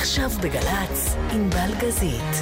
[0.00, 2.34] עכשיו בגל"צ, עם בלגזית.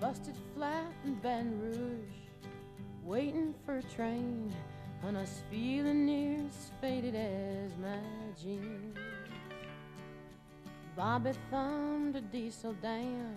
[0.00, 2.20] Busted flat in Baton Rouge,
[3.04, 4.52] waiting for a train,
[5.04, 8.02] and I was feeling near as faded as my
[8.42, 8.96] jeans.
[10.96, 13.36] Bobby thumbed a diesel down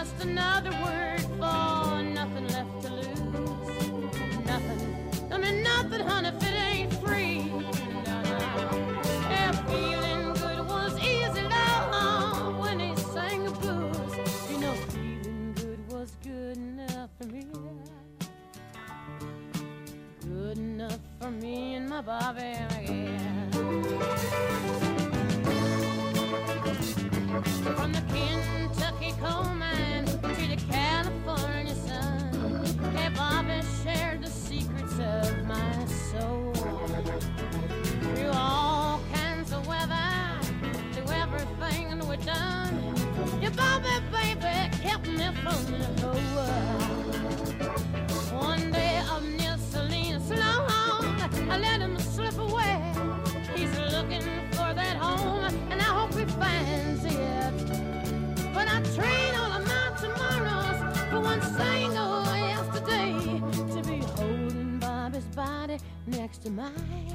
[0.00, 4.46] Just another word for nothing left to lose.
[4.46, 4.80] Nothing.
[5.30, 7.52] I mean, nothing, honey, if it ain't free.
[9.28, 14.50] Yeah, feeling good was easy, love, uh, when he sang the blues.
[14.50, 17.44] You know, feeling good was good enough for me.
[20.22, 23.50] Good enough for me and my Bobby, yeah.
[27.76, 28.02] From the
[66.50, 67.10] mine.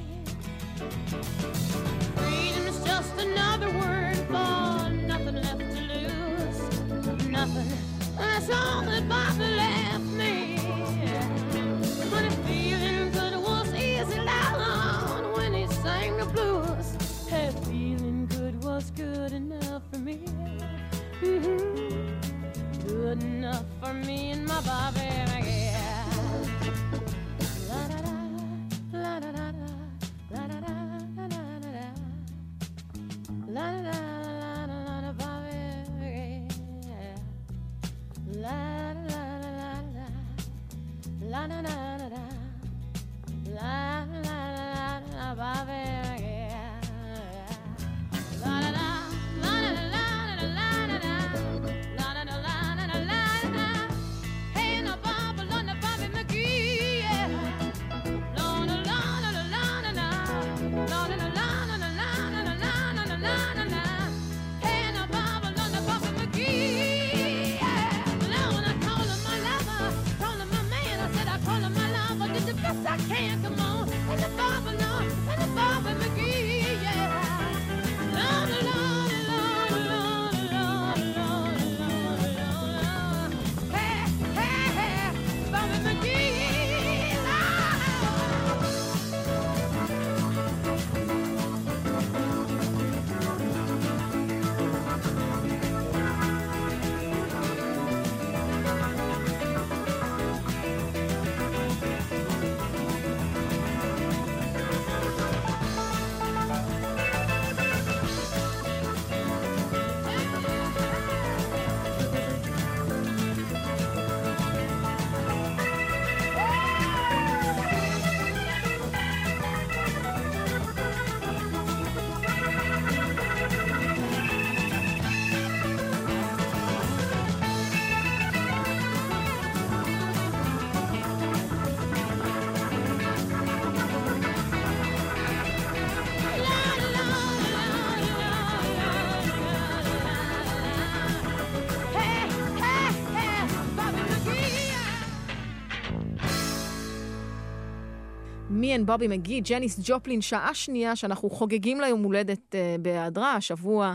[148.75, 153.93] אנד בובי מגי, ג'ניס ג'ופלין, שעה שנייה שאנחנו חוגגים לה יום הולדת uh, בהיעדרה, השבוע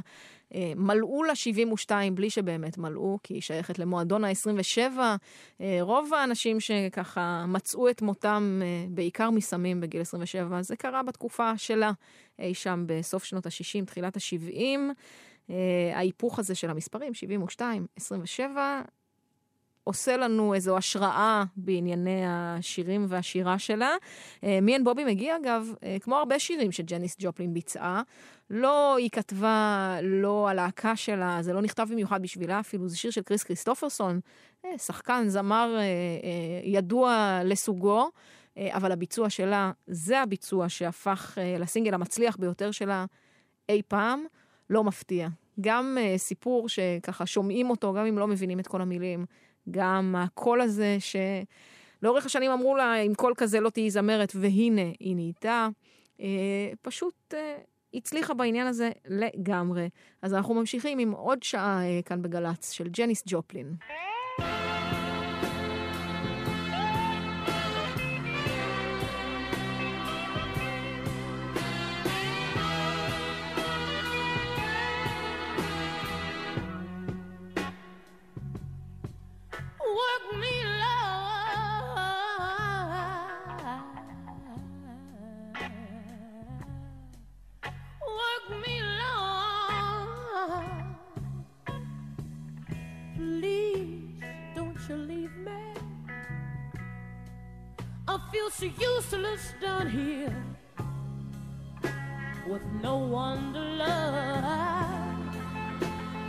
[0.52, 4.78] uh, מלאו לה 72 בלי שבאמת מלאו, כי היא שייכת למועדון ה-27.
[4.98, 11.58] Uh, רוב האנשים שככה מצאו את מותם uh, בעיקר מסמים בגיל 27, זה קרה בתקופה
[11.58, 11.92] שלה,
[12.38, 14.78] אי שם בסוף שנות ה-60, תחילת ה-70.
[15.48, 15.52] Uh,
[15.94, 18.82] ההיפוך הזה של המספרים, 72, 27,
[19.90, 23.90] עושה לנו איזו השראה בענייני השירים והשירה שלה.
[24.42, 28.02] מי אין בובי מגיע, אגב, כמו הרבה שירים שג'ניס ג'ופלין ביצעה,
[28.50, 33.22] לא היא כתבה, לא הלהקה שלה, זה לא נכתב במיוחד בשבילה אפילו, זה שיר של
[33.22, 34.20] קריס כריסטופרסון,
[34.76, 35.78] שחקן, זמר
[36.64, 38.10] ידוע לסוגו.
[38.58, 43.04] אבל הביצוע שלה, זה הביצוע שהפך לסינגל המצליח ביותר שלה
[43.69, 44.25] אי פעם,
[44.70, 45.28] לא מפתיע.
[45.60, 49.26] גם סיפור שככה שומעים אותו, גם אם לא מבינים את כל המילים,
[49.70, 50.96] גם הקול הזה
[52.00, 55.69] שלאורך השנים אמרו לה, עם קול כזה לא תהיי זמרת, והנה, היא נהייתה.
[56.19, 56.22] Uh,
[56.82, 57.37] פשוט uh,
[57.94, 59.88] הצליחה בעניין הזה לגמרי.
[60.22, 63.75] אז אנחנו ממשיכים עם עוד שעה uh, כאן בגל"צ של ג'ניס ג'ופלין.
[98.32, 100.34] Feel so useless down here
[102.46, 105.34] with no one to love.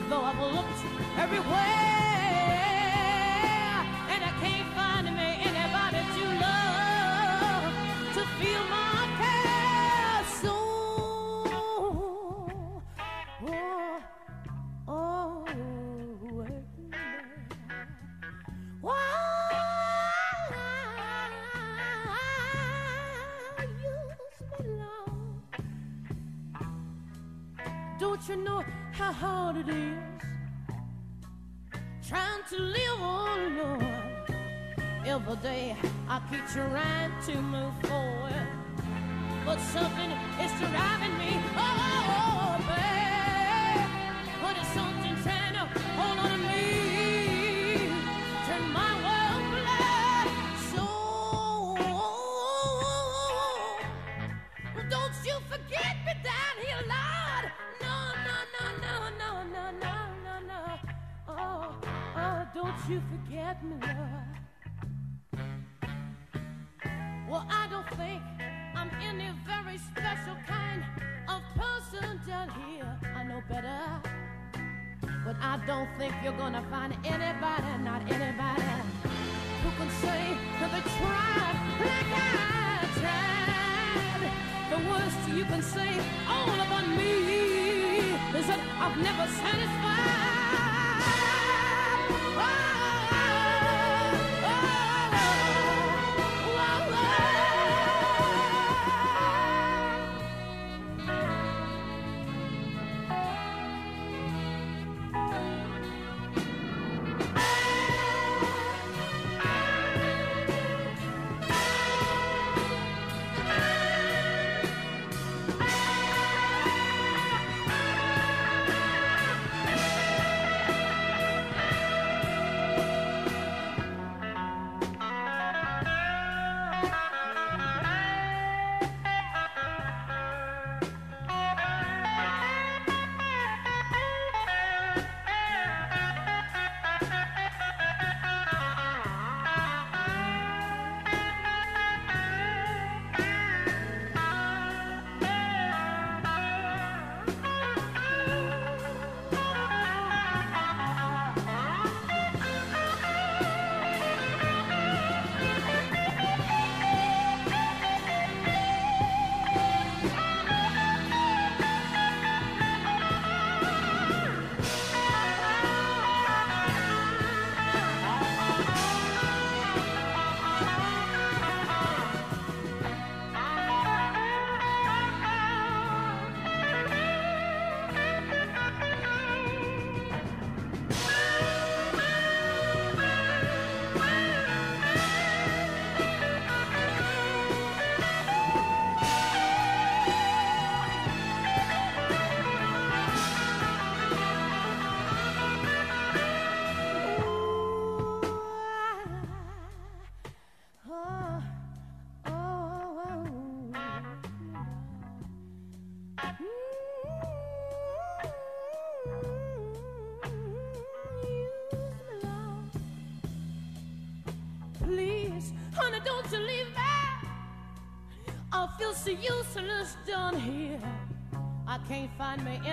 [0.09, 2.10] Though I've looked everywhere.
[29.01, 29.97] How hard it is
[32.07, 33.83] trying to live on, Lord?
[35.05, 35.75] Every day
[36.07, 38.47] I keep trying to move forward,
[39.45, 40.11] but something
[40.43, 41.31] is driving me.
[41.57, 43.89] Oh, oh, oh babe,
[44.43, 45.65] but it's something trying to
[45.97, 46.70] hold on to me,
[62.89, 65.41] you forget me, Lord.
[67.29, 68.21] Well, I don't think
[68.75, 70.83] I'm any very special kind
[71.29, 72.99] of person down here.
[73.15, 74.01] I know better.
[75.25, 78.63] But I don't think you're gonna find anybody, not anybody,
[79.61, 84.31] who can say that they tried like I tried.
[84.71, 87.13] The worst you can say all about me
[88.39, 90.31] is that I've never satisfied.
[92.43, 92.70] Oh.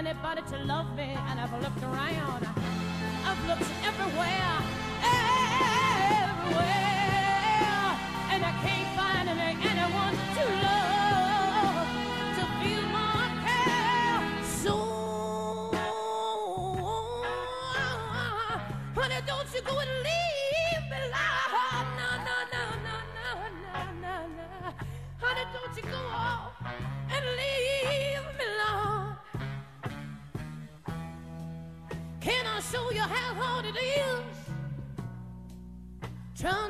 [0.08, 2.07] anybody to love me, and I've looked around.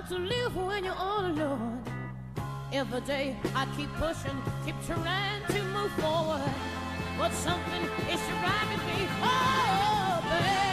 [0.09, 1.83] to live when you're all alone.
[2.73, 6.51] Every day I keep pushing, keep trying to move forward.
[7.19, 9.07] But something is driving me.
[9.23, 10.68] Oh, baby.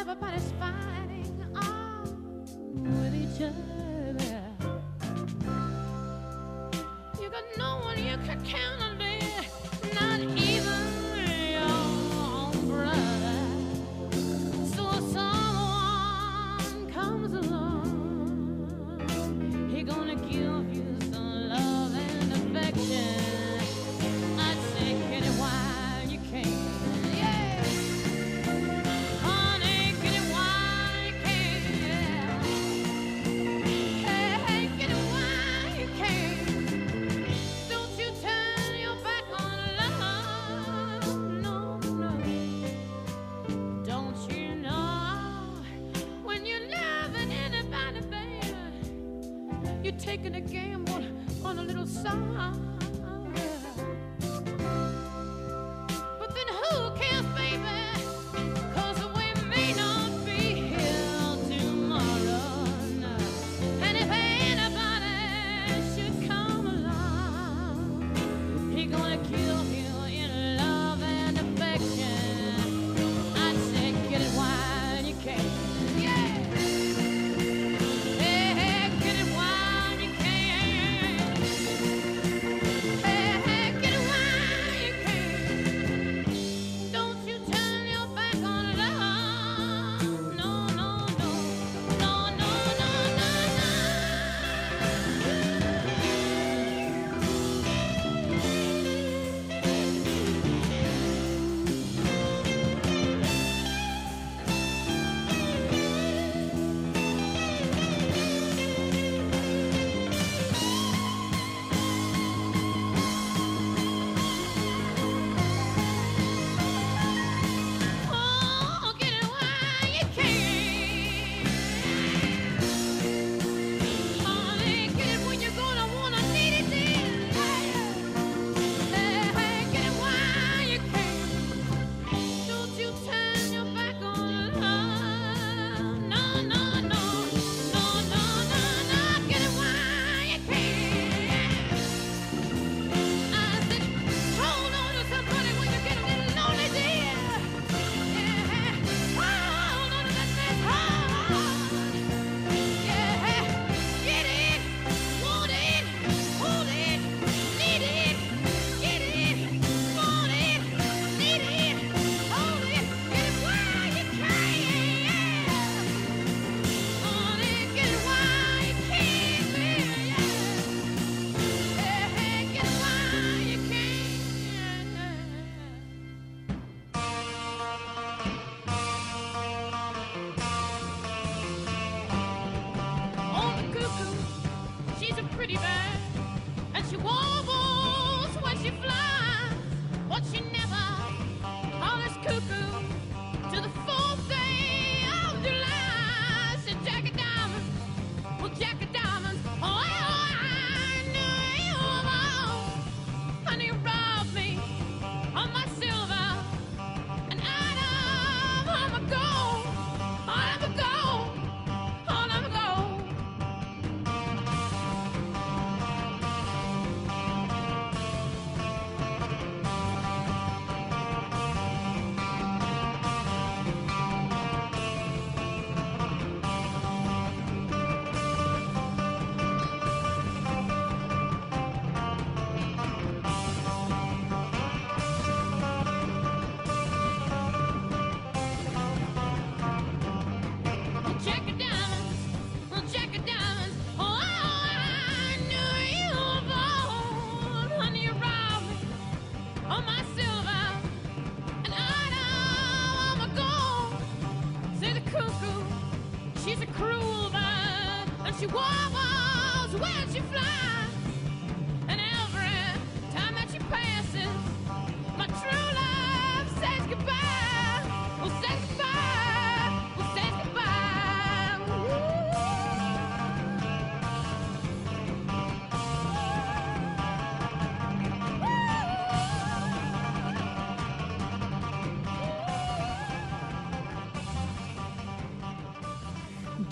[0.00, 0.49] Eva parece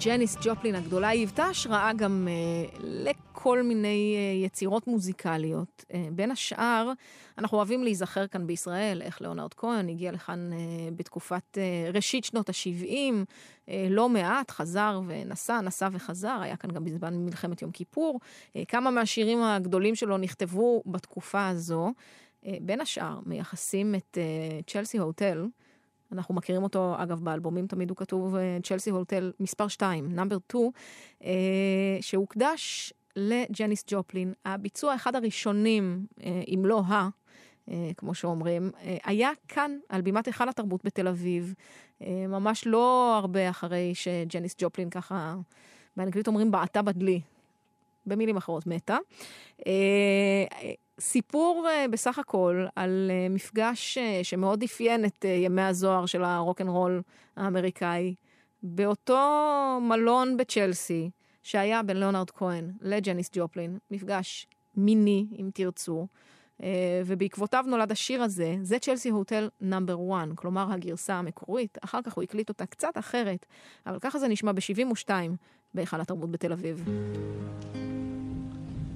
[0.05, 5.85] ג'ניס ג'ופלין הגדולה, היא היוותה השראה גם uh, לכל מיני uh, יצירות מוזיקליות.
[5.89, 6.93] Uh, בין השאר,
[7.39, 12.49] אנחנו אוהבים להיזכר כאן בישראל, איך ליאונרד כהן הגיע לכאן uh, בתקופת uh, ראשית שנות
[12.49, 18.21] ה-70, uh, לא מעט, חזר ונסע, נסע וחזר, היה כאן גם בזמן מלחמת יום כיפור.
[18.23, 21.93] Uh, כמה מהשירים הגדולים שלו נכתבו בתקופה הזו.
[22.45, 24.19] Uh, בין השאר, מייחסים את
[24.67, 25.47] צ'לסי uh, הוטל.
[26.12, 30.71] אנחנו מכירים אותו, אגב, באלבומים תמיד הוא כתוב צ'לסי הוטל מספר 2, נאמבר 2,
[32.01, 34.33] שהוקדש לג'ניס ג'ופלין.
[34.44, 37.09] הביצוע אחד הראשונים, אה, אם לא ה...
[37.71, 41.55] אה, כמו שאומרים, אה, היה כאן, על בימת היכל התרבות בתל אביב,
[42.29, 45.37] ממש לא הרבה אחרי שג'ניס ג'ופלין ככה,
[45.97, 47.21] באנגלית אומרים בעטה בדלי,
[48.09, 48.99] במילים אחרות מתה.
[51.01, 57.03] סיפור uh, בסך הכל על uh, מפגש שמאוד אפיין את ימי הזוהר של הרוקנרול
[57.37, 58.14] האמריקאי,
[58.62, 59.18] באותו
[59.83, 61.11] מלון בצ'לסי,
[61.42, 66.07] שהיה בין ליאונרד כהן לג'ניס ג'ופלין, מפגש מיני, אם תרצו,
[67.07, 72.25] ובעקבותיו נולד השיר הזה, זה צ'לסי הוטל נאמבר 1, כלומר הגרסה המקורית, אחר כך הוא
[72.25, 73.47] הקליט אותה קצת אחרת,
[73.87, 75.11] אבל ככה זה נשמע ב-72
[75.74, 76.86] בהיכל התרבות בתל אביב.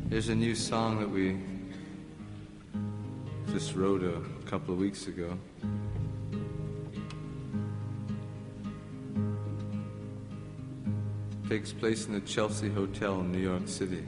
[0.09, 1.35] There's a new song that we
[3.53, 5.37] just wrote a couple of weeks ago.
[11.49, 14.03] Takes place in the Chelsea Hotel in New York City.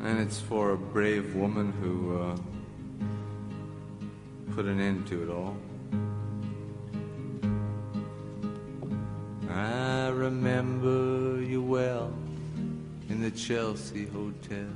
[0.00, 2.36] And it's for a brave woman who uh,
[4.54, 5.56] put an end to it all.
[9.49, 12.13] I remember you well
[13.09, 14.69] in the Chelsea Hotel.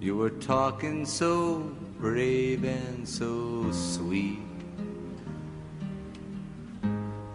[0.00, 4.38] You were talking so brave and so sweet,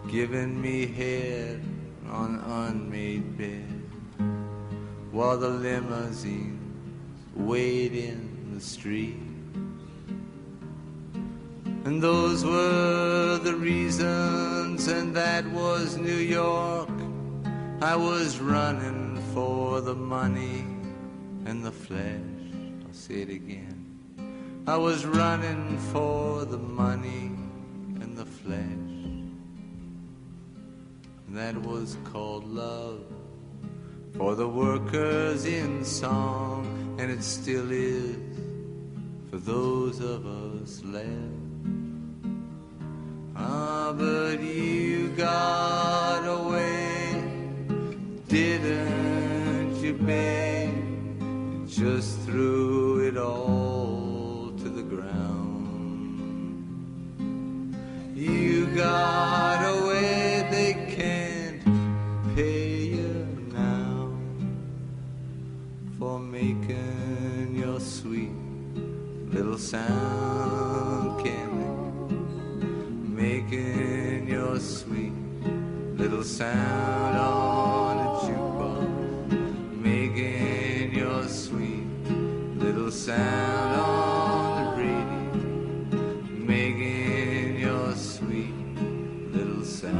[0.08, 1.62] giving me head
[2.10, 3.82] on unmade bed
[5.10, 6.58] while the limousines
[7.34, 9.31] wait in the street.
[11.84, 16.88] And those were the reasons, and that was New York.
[17.80, 20.64] I was running for the money
[21.44, 22.20] and the flesh.
[22.86, 23.82] I'll say it again.
[24.68, 27.32] I was running for the money
[28.00, 28.82] and the flesh.
[31.30, 33.02] That was called love
[34.16, 38.16] for the workers in song, and it still is
[39.30, 41.41] for those of us left.
[43.44, 47.24] Ah, but you got away,
[48.28, 50.42] didn't you babe?
[51.66, 55.66] just threw it all to the ground.
[58.14, 61.64] You got away, they can't
[62.36, 64.10] pay you now
[65.98, 68.30] for making your sweet
[69.32, 70.91] little sound?
[73.52, 75.12] Making your sweet
[75.98, 79.30] little sound on a jukebox.
[79.76, 81.84] Making your sweet
[82.56, 85.20] little sound on the radio,
[86.32, 88.54] making your sweet
[89.34, 89.98] little sound.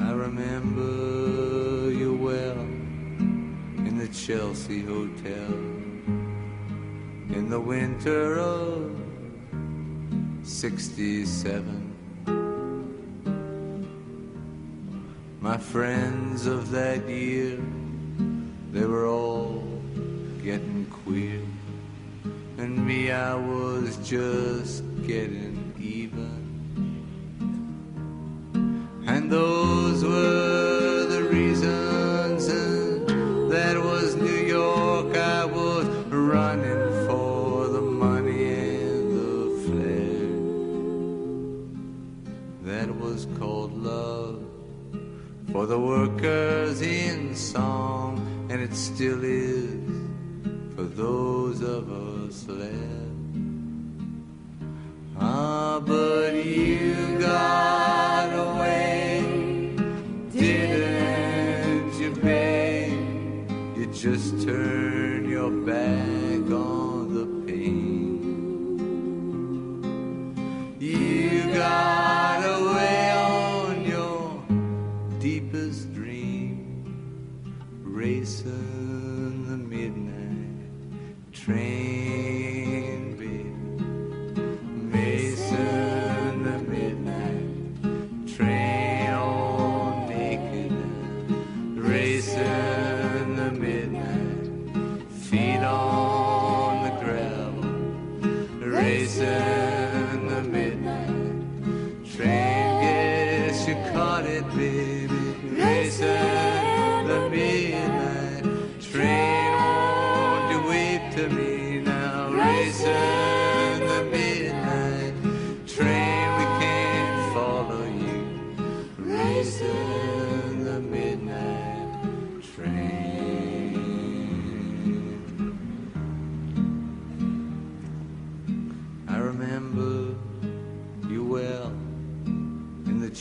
[0.00, 2.58] I remember you well
[3.86, 5.83] in the Chelsea Hotel
[7.30, 8.90] in the winter of
[10.42, 11.80] 67.
[15.40, 17.58] My friends of that year,
[18.72, 19.62] they were all
[20.42, 21.40] getting queer.
[22.58, 25.53] And me, I was just getting
[104.42, 105.08] baby.
[105.62, 106.54] Racer.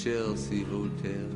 [0.04, 1.30] Chelsea Hotel.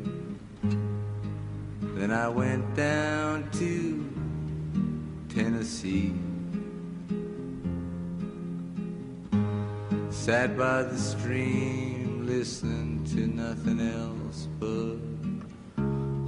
[1.96, 4.14] Then I went down to
[5.34, 6.14] Tennessee.
[10.10, 14.98] Sat by the stream, listening to nothing else but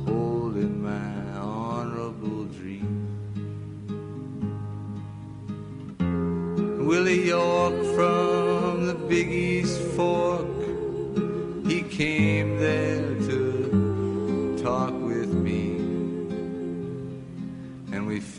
[0.09, 3.05] holding my honorable dream.
[6.87, 10.38] Willie York from the Big East Four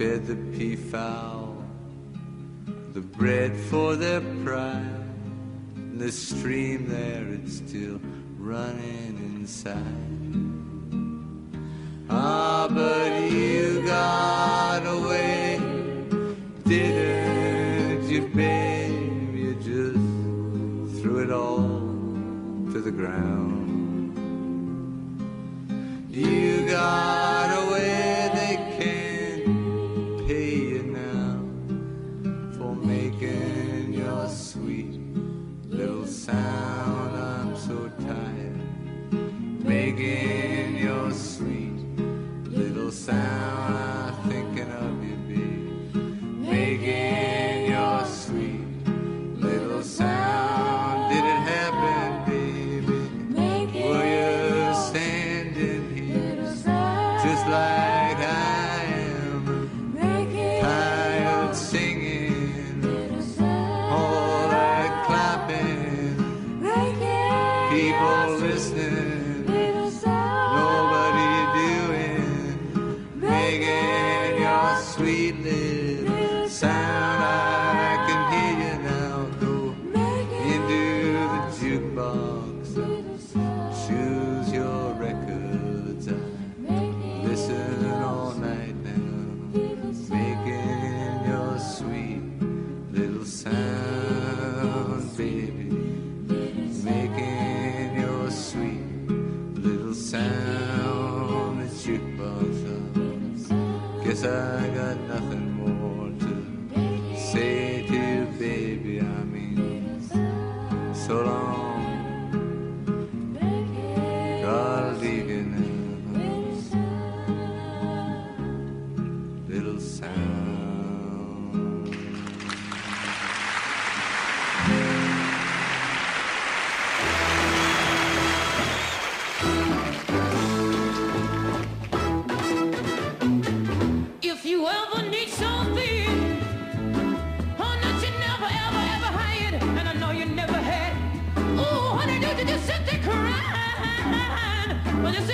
[0.00, 1.62] fed the peafowl,
[2.94, 5.04] the bread for their pride,
[5.76, 8.00] and the stream there it's still
[8.38, 9.76] running inside.
[12.08, 15.60] Ah, but you got away,
[16.64, 19.34] didn't you, babe?
[19.34, 21.58] You just threw it all
[22.72, 24.16] to the ground.
[26.10, 27.59] You got away.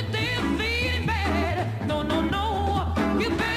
[0.06, 1.86] sit there feeling bad.
[1.88, 2.94] No, no, no.
[3.18, 3.55] You better.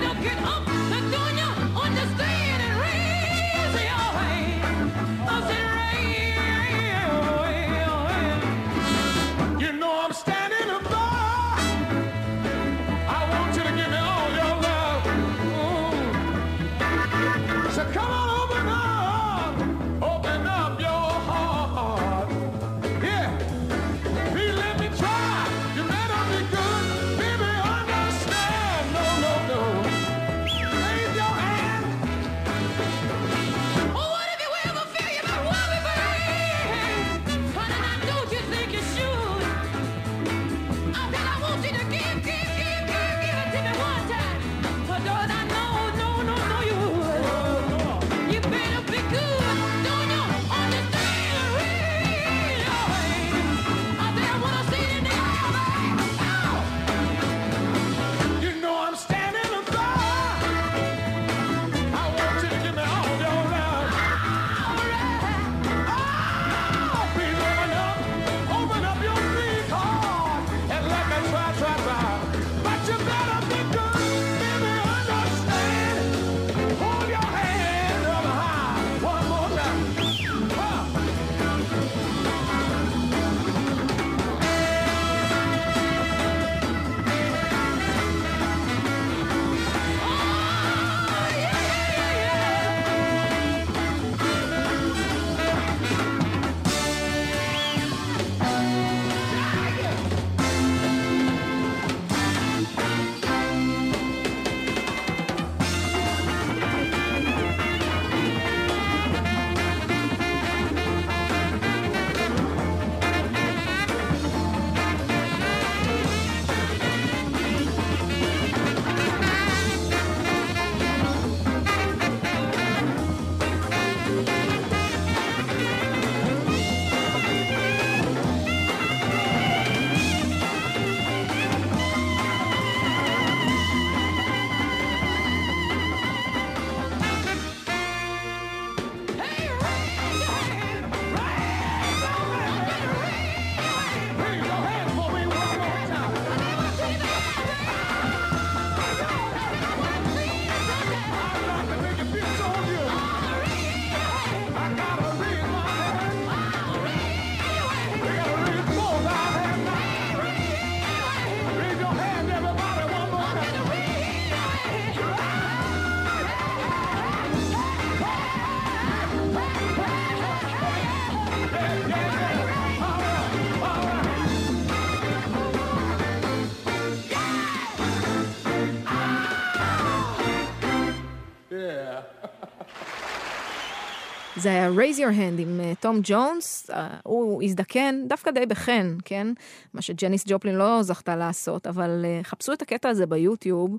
[184.39, 189.28] זה היה raise your hand עם תום ג'ונס, אה, הוא הזדקן דווקא די בחן, כן?
[189.73, 193.78] מה שג'ניס ג'ופלין לא זכתה לעשות, אבל אה, חפשו את הקטע הזה ביוטיוב,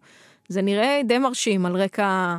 [0.48, 2.38] זה נראה די מרשים על רקע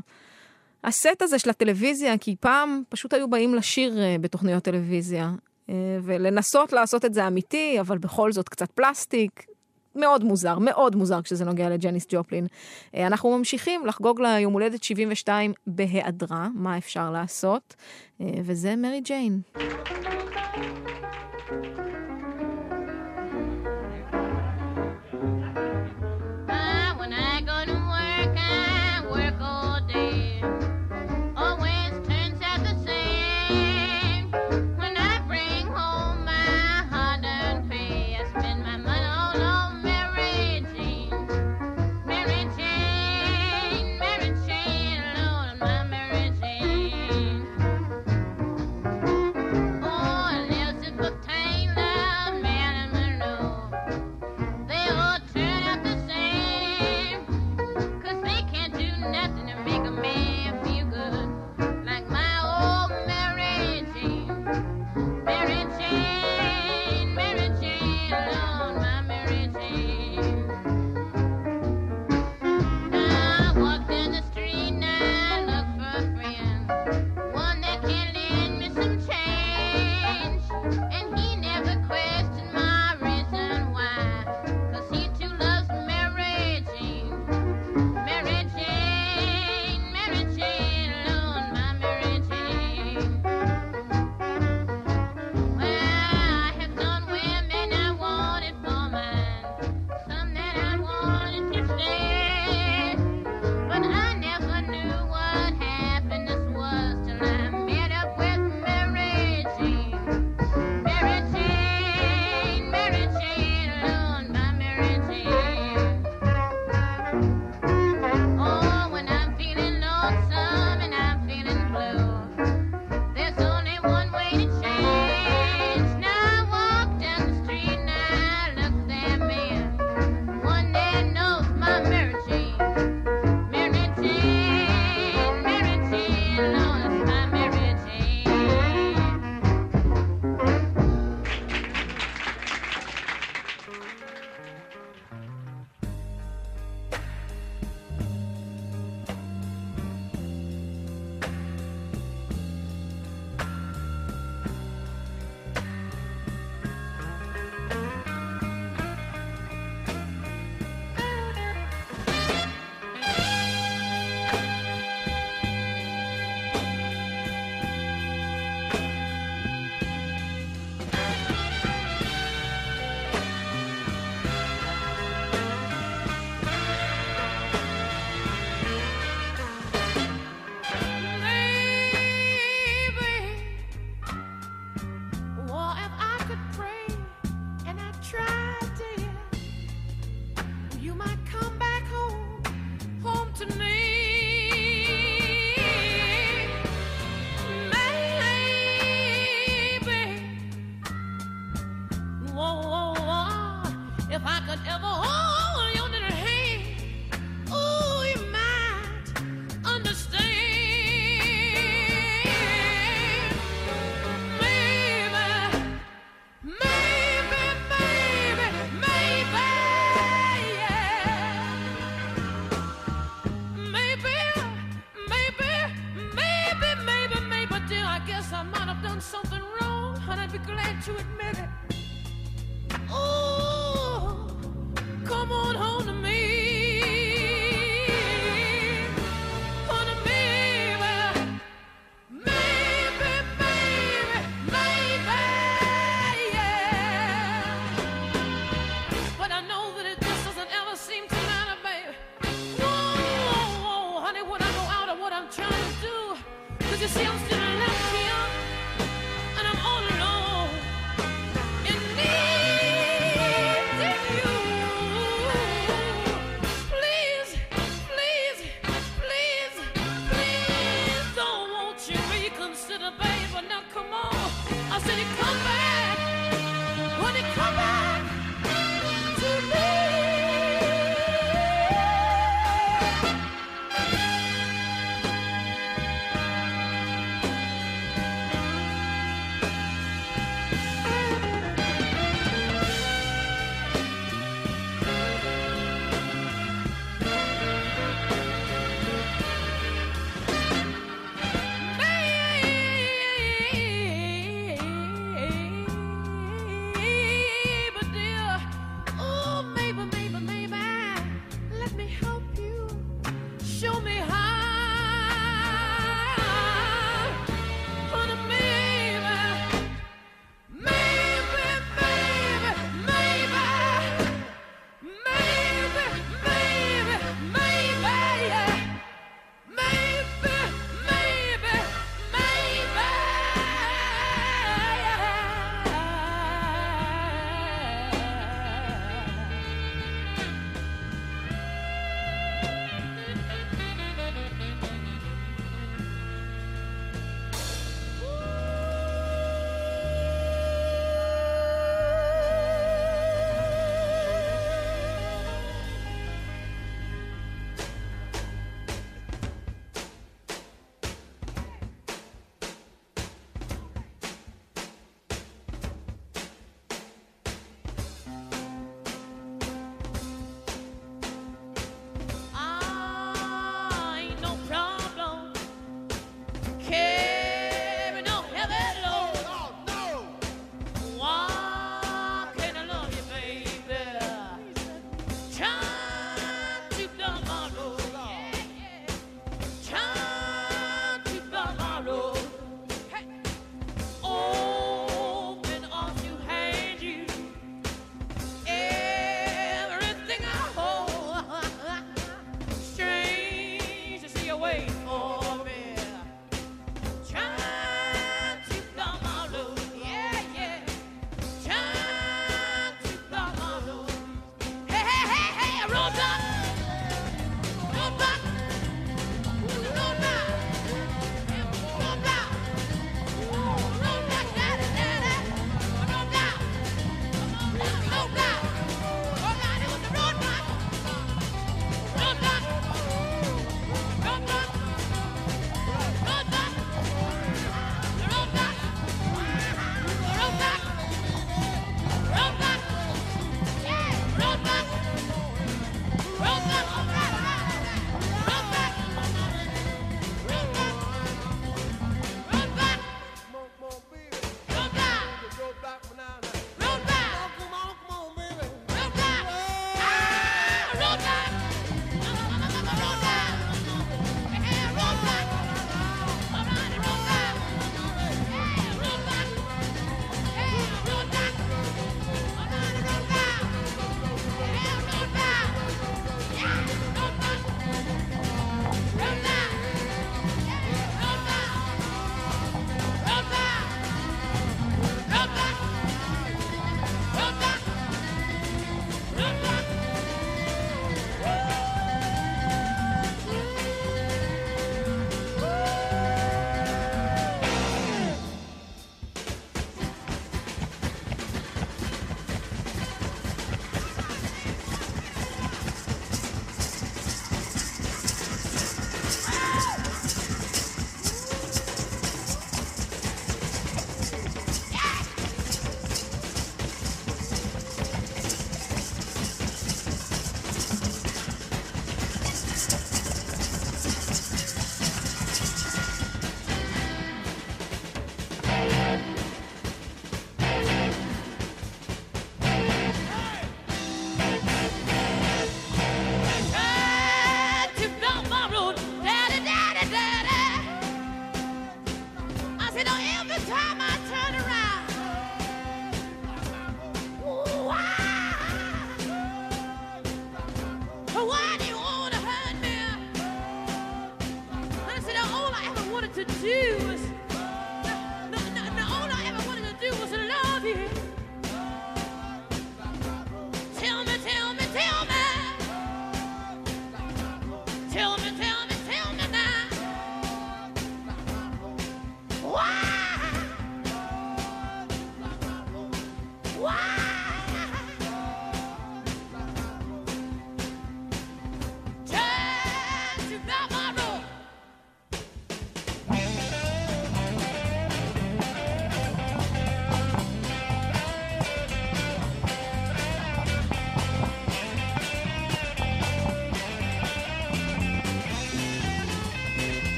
[0.83, 5.31] הסט הזה של הטלוויזיה, כי פעם פשוט היו באים לשיר אה, בתוכניות טלוויזיה,
[5.69, 9.50] אה, ולנסות לעשות את זה אמיתי, אבל בכל זאת קצת פלסטיק.
[9.95, 12.47] מאוד מוזר, מאוד מוזר כשזה נוגע לג'ניס ג'ופלין.
[12.95, 17.75] אה, אנחנו ממשיכים לחגוג לה יום הולדת 72 בהיעדרה, מה אפשר לעשות,
[18.21, 19.41] אה, וזה מרי ג'יין.
[21.51, 21.90] Ah,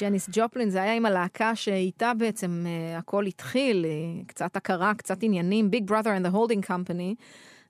[0.00, 5.22] ג'ניס ג'ופלין, זה היה עם הלהקה שאיתה בעצם uh, הכל התחיל, uh, קצת הכרה, קצת
[5.22, 7.14] עניינים, Big Brother and the Holding Company.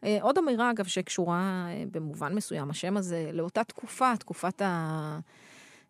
[0.00, 4.62] Uh, עוד אמירה, אגב, שקשורה uh, במובן מסוים, השם הזה, לאותה תקופה, תקופת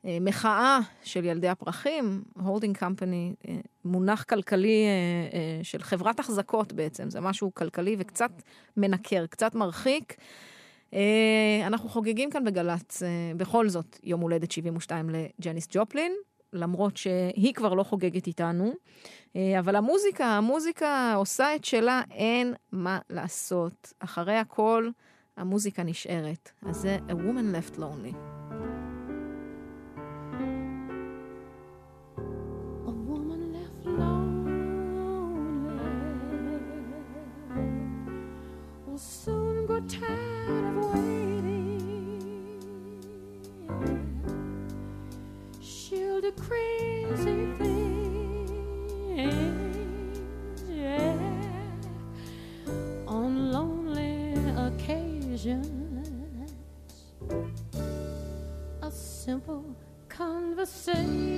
[0.05, 3.49] המחאה של ילדי הפרחים, Holding Company, uh,
[3.85, 8.31] מונח כלכלי uh, uh, של חברת החזקות בעצם, זה משהו כלכלי וקצת
[8.77, 10.15] מנקר, קצת מרחיק.
[11.67, 13.03] אנחנו חוגגים כאן בגל"צ,
[13.37, 16.13] בכל זאת, יום הולדת 72 לג'ניס ג'ופלין,
[16.53, 18.73] למרות שהיא כבר לא חוגגת איתנו.
[19.37, 23.93] אה, אבל המוזיקה, המוזיקה עושה את שלה, אין מה לעשות.
[23.99, 24.91] אחרי הכל,
[25.37, 26.51] המוזיקה נשארת.
[26.63, 28.15] אז זה A Woman Left Lonely.
[39.25, 39.40] Soon
[46.31, 48.51] She'll crazy things,
[50.69, 51.17] yeah,
[53.07, 56.49] on lonely occasions.
[58.83, 59.65] A simple
[60.09, 61.30] conversation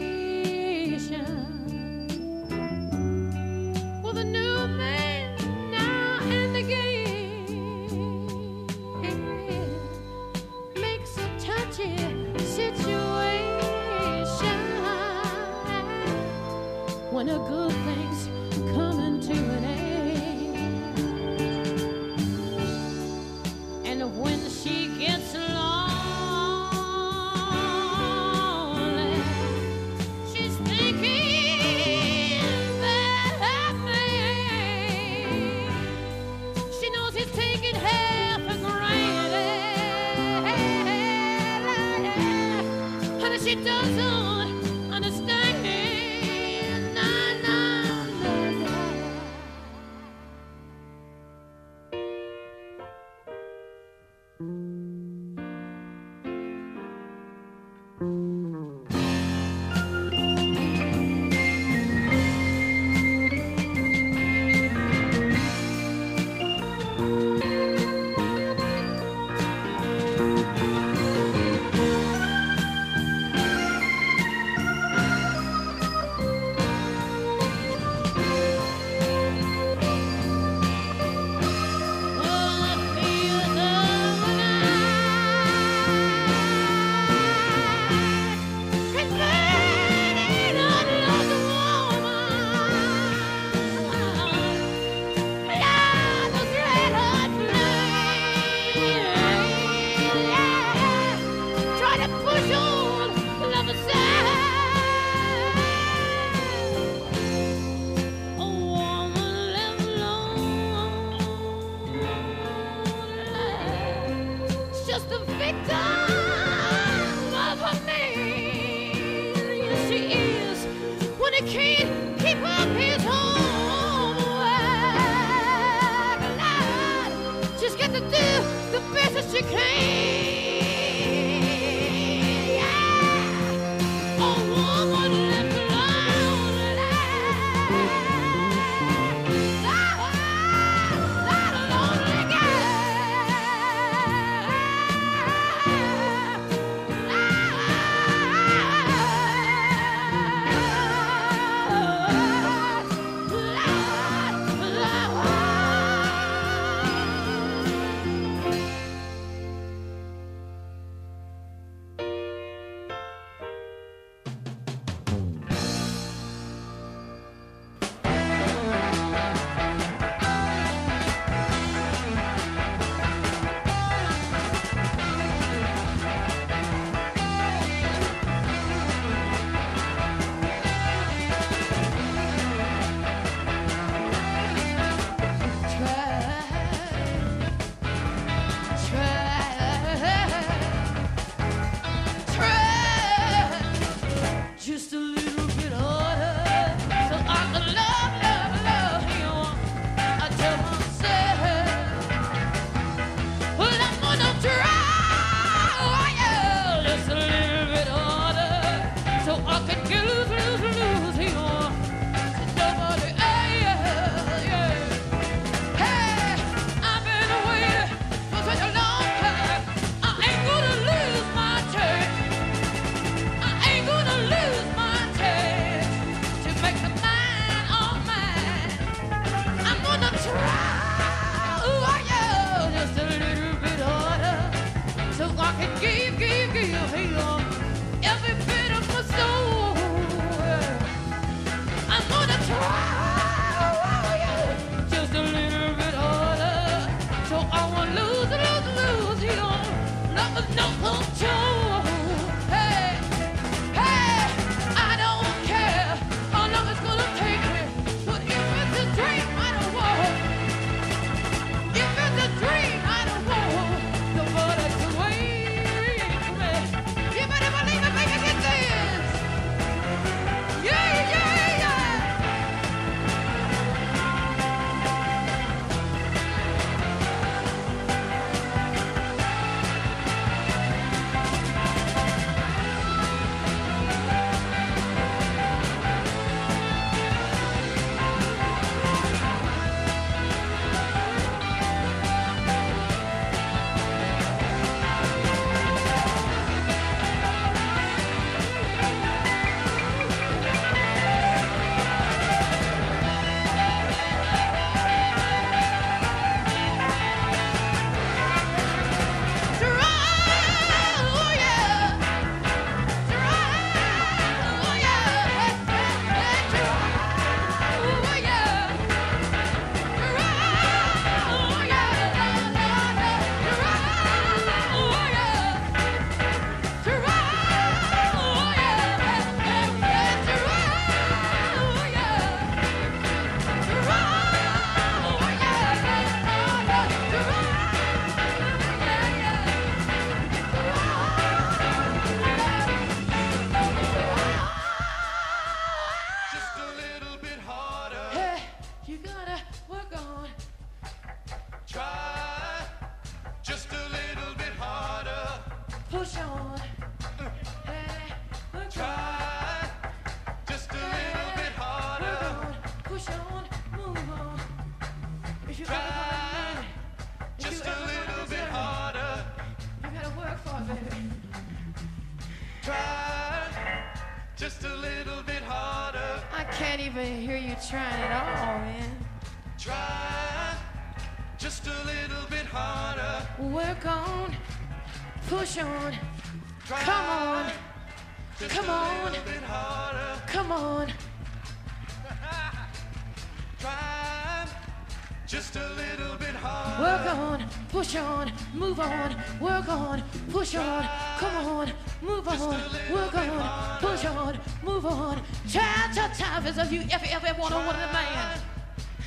[406.43, 408.39] Child, if you ever, ever want to want a man.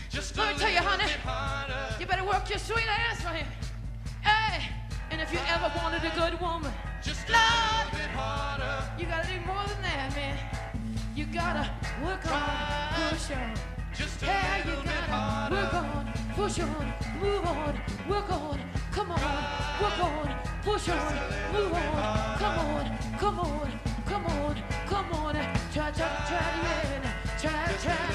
[0.09, 1.11] Just Let me tell you, honey.
[1.99, 3.45] You better work your sweet ass for him.
[4.21, 4.69] Hey,
[5.11, 6.71] and if you ever wanted a good woman,
[7.03, 7.91] Just a Lord.
[7.91, 8.89] little bit harder.
[8.97, 10.37] you gotta do more than that, man.
[11.13, 11.69] You gotta
[12.01, 13.53] work on, push on.
[13.93, 15.55] Just a Hey, you gotta harder.
[15.55, 18.59] work on, push on, move on, work on,
[18.93, 19.19] come on,
[19.81, 21.13] work on, push on,
[21.51, 25.33] move on, come on, come on, come on, come on,
[25.73, 27.14] try, try, try, yeah,
[27.85, 28.14] yeah.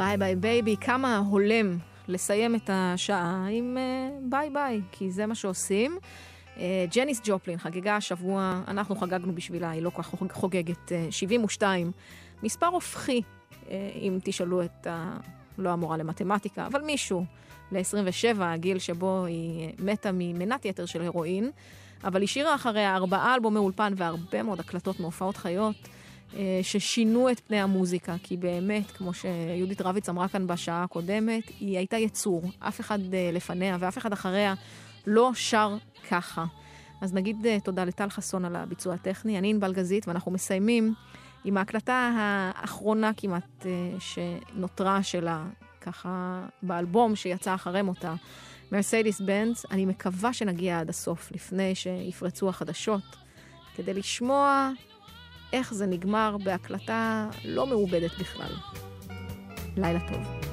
[0.00, 1.78] ביי ביי בייבי, כמה הולם
[2.08, 5.98] לסיים את השעה עם אה, ביי ביי, כי זה מה שעושים.
[6.58, 11.06] אה, ג'ניס ג'ופלין חגגה השבוע, אנחנו חגגנו בשבילה, היא לא כל כך חוג- חוגגת, אה,
[11.10, 11.92] 72.
[12.42, 13.22] מספר הופכי,
[13.70, 15.16] אה, אם תשאלו את ה...
[15.58, 17.24] לא המורה למתמטיקה, אבל מישהו,
[17.72, 21.50] ל-27, הגיל שבו היא מתה ממנת יתר של הרואין,
[22.04, 25.76] אבל השאירה אחריה ארבעה אלבומי אולפן והרבה מאוד הקלטות מהופעות חיות.
[26.36, 31.76] אה, ששינו את פני המוזיקה, כי באמת, כמו שיהודית רביץ אמרה כאן בשעה הקודמת, היא
[31.76, 32.42] הייתה יצור.
[32.58, 34.54] אף אחד אה, לפניה ואף אחד אחריה
[35.06, 35.76] לא שר
[36.10, 36.44] ככה.
[37.00, 40.94] אז נגיד אה, תודה לטל חסון על הביצוע הטכני, אני ענבל גזית, ואנחנו מסיימים
[41.44, 43.66] עם ההקלטה האחרונה כמעט
[43.98, 45.44] שנותרה שלה,
[45.80, 48.14] ככה באלבום שיצא אחרי מותה,
[48.72, 49.64] מרסיידיס בנץ.
[49.70, 53.16] אני מקווה שנגיע עד הסוף, לפני שיפרצו החדשות,
[53.76, 54.70] כדי לשמוע
[55.52, 58.52] איך זה נגמר בהקלטה לא מעובדת בכלל.
[59.76, 60.50] לילה טוב.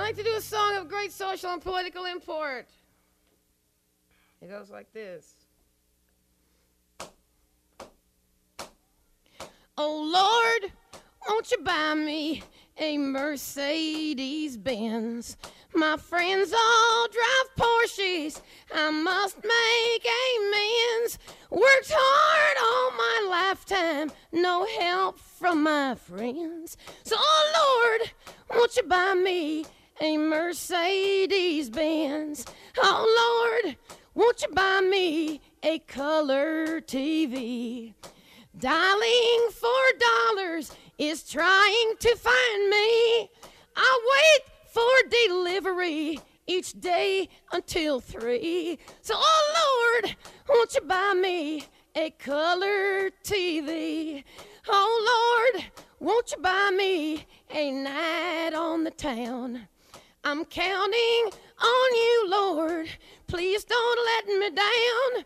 [0.00, 0.04] Bye.
[0.04, 2.68] I like to do a song of great social and political import.
[4.40, 5.34] It goes like this.
[9.76, 10.72] Oh Lord,
[11.28, 12.42] won't you buy me
[12.78, 15.36] a Mercedes Benz?
[15.74, 18.40] My friends all drive Porsches.
[18.74, 21.18] I must make amends.
[21.50, 26.76] Worked hard all my lifetime, no help from my friends.
[27.04, 28.10] So, oh Lord,
[28.50, 29.64] won't you buy me
[30.00, 32.46] a Mercedes Benz?
[32.78, 33.76] Oh Lord,
[34.14, 37.92] won't you buy me a color TV?
[38.58, 43.30] Dialing for dollars is trying to find me.
[43.76, 44.42] I wait
[44.72, 48.78] for delivery each day until three.
[49.02, 50.16] So, oh Lord,
[50.48, 54.24] won't you buy me a color TV?
[54.66, 55.64] Oh Lord,
[55.98, 59.68] won't you buy me a night on the town?
[60.22, 61.30] I'm counting
[61.62, 62.88] on you, Lord.
[63.26, 65.24] Please don't let me down.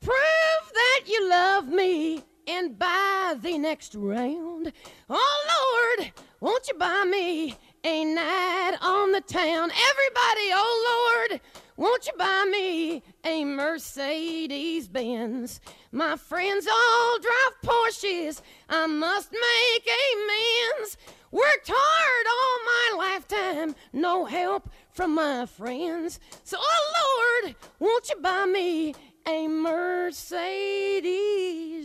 [0.00, 4.72] Prove that you love me and buy the next round.
[5.08, 9.70] Oh Lord, won't you buy me a night on the town?
[9.70, 11.40] Everybody, oh Lord,
[11.76, 15.60] won't you buy me a Mercedes Benz?
[15.92, 18.42] My friends all drive Porsches.
[18.68, 20.96] I must make amends.
[21.30, 26.20] Worked hard all my lifetime, no help from my friends.
[26.44, 28.94] So, oh Lord, won't you buy me
[29.26, 30.14] a Mercedes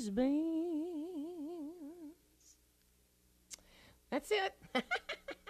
[0.09, 0.51] Benz?
[4.11, 4.53] That's it.